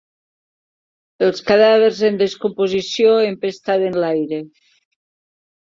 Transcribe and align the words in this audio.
Els 1.27 1.43
cadàvers 1.49 1.99
en 2.09 2.17
descomposició 2.23 3.13
empestaven 3.29 4.03
l'aire. 4.07 4.43